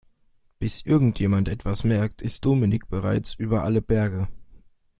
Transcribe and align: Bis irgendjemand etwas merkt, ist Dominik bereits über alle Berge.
Bis 0.57 0.81
irgendjemand 0.83 1.47
etwas 1.47 1.83
merkt, 1.83 2.23
ist 2.23 2.43
Dominik 2.43 2.89
bereits 2.89 3.35
über 3.35 3.61
alle 3.61 3.83
Berge. 3.83 4.27